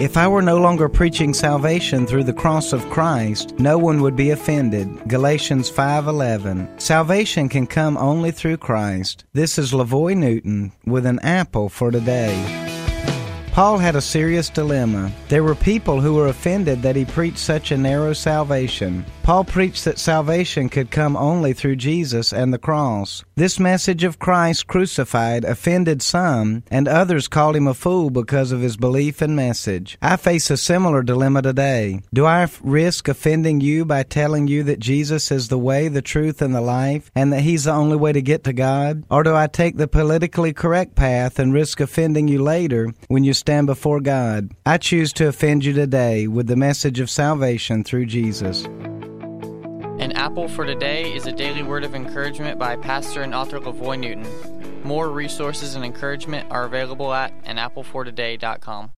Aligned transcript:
If 0.00 0.16
I 0.16 0.28
were 0.28 0.42
no 0.42 0.58
longer 0.58 0.88
preaching 0.88 1.34
salvation 1.34 2.06
through 2.06 2.22
the 2.22 2.32
cross 2.32 2.72
of 2.72 2.88
Christ, 2.88 3.58
no 3.58 3.76
one 3.76 4.00
would 4.00 4.14
be 4.14 4.30
offended. 4.30 4.88
Galatians 5.08 5.68
5:11. 5.68 6.68
Salvation 6.78 7.48
can 7.48 7.66
come 7.66 7.96
only 7.96 8.30
through 8.30 8.58
Christ. 8.58 9.24
This 9.32 9.58
is 9.58 9.72
Lavoy 9.72 10.16
Newton 10.16 10.70
with 10.86 11.04
an 11.04 11.18
apple 11.24 11.68
for 11.68 11.90
today. 11.90 12.67
Paul 13.58 13.78
had 13.78 13.96
a 13.96 14.00
serious 14.00 14.50
dilemma. 14.50 15.10
There 15.28 15.42
were 15.42 15.56
people 15.56 16.00
who 16.00 16.14
were 16.14 16.28
offended 16.28 16.80
that 16.82 16.94
he 16.94 17.04
preached 17.04 17.38
such 17.38 17.72
a 17.72 17.76
narrow 17.76 18.12
salvation. 18.12 19.04
Paul 19.24 19.44
preached 19.44 19.84
that 19.84 19.98
salvation 19.98 20.68
could 20.68 20.92
come 20.92 21.16
only 21.16 21.52
through 21.52 21.76
Jesus 21.76 22.32
and 22.32 22.54
the 22.54 22.58
cross. 22.58 23.24
This 23.34 23.58
message 23.58 24.04
of 24.04 24.20
Christ 24.20 24.68
crucified 24.68 25.44
offended 25.44 26.02
some, 26.02 26.62
and 26.70 26.86
others 26.88 27.28
called 27.28 27.56
him 27.56 27.66
a 27.66 27.74
fool 27.74 28.10
because 28.10 28.52
of 28.52 28.60
his 28.60 28.76
belief 28.76 29.20
and 29.20 29.34
message. 29.34 29.98
I 30.00 30.16
face 30.16 30.50
a 30.50 30.56
similar 30.56 31.02
dilemma 31.02 31.42
today. 31.42 32.00
Do 32.14 32.26
I 32.26 32.48
risk 32.62 33.08
offending 33.08 33.60
you 33.60 33.84
by 33.84 34.04
telling 34.04 34.46
you 34.46 34.62
that 34.62 34.78
Jesus 34.78 35.30
is 35.30 35.48
the 35.48 35.58
way, 35.58 35.88
the 35.88 36.00
truth, 36.00 36.40
and 36.40 36.54
the 36.54 36.62
life, 36.62 37.10
and 37.14 37.32
that 37.32 37.42
he's 37.42 37.64
the 37.64 37.72
only 37.72 37.96
way 37.96 38.12
to 38.12 38.22
get 38.22 38.44
to 38.44 38.52
God? 38.52 39.04
Or 39.10 39.24
do 39.24 39.34
I 39.34 39.48
take 39.48 39.76
the 39.76 39.88
politically 39.88 40.54
correct 40.54 40.94
path 40.94 41.38
and 41.38 41.52
risk 41.52 41.80
offending 41.80 42.28
you 42.28 42.40
later 42.42 42.94
when 43.08 43.24
you 43.24 43.34
stand 43.48 43.66
before 43.66 43.98
God. 43.98 44.52
I 44.66 44.76
choose 44.76 45.10
to 45.14 45.26
offend 45.26 45.64
you 45.64 45.72
today 45.72 46.26
with 46.26 46.48
the 46.48 46.54
message 46.54 47.00
of 47.00 47.08
salvation 47.08 47.82
through 47.82 48.04
Jesus. 48.04 48.66
An 49.98 50.12
Apple 50.12 50.48
for 50.48 50.66
Today 50.66 51.10
is 51.14 51.26
a 51.26 51.32
daily 51.32 51.62
word 51.62 51.82
of 51.82 51.94
encouragement 51.94 52.58
by 52.58 52.76
pastor 52.76 53.22
and 53.22 53.34
author 53.34 53.58
Lavoy 53.58 53.98
Newton. 53.98 54.82
More 54.84 55.08
resources 55.08 55.76
and 55.76 55.82
encouragement 55.82 56.46
are 56.50 56.66
available 56.66 57.10
at 57.14 57.32
anapplefortoday.com. 57.44 58.86